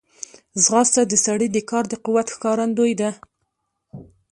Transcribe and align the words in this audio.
ځغاسته 0.63 1.01
د 1.07 1.13
سړي 1.25 1.47
د 1.51 1.57
کار 1.69 1.83
د 1.91 1.93
قوت 2.05 2.27
ښکارندوی 2.35 2.93
ده 3.01 3.09